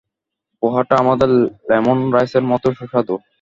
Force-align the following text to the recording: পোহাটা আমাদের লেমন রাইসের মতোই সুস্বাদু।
পোহাটা 0.63 0.95
আমাদের 1.03 1.29
লেমন 1.69 1.97
রাইসের 2.15 2.43
মতোই 2.51 2.73
সুস্বাদু। 2.79 3.15